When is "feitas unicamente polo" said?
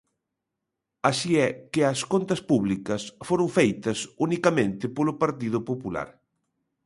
3.57-5.13